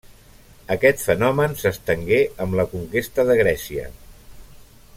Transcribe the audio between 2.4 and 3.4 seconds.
amb la conquesta de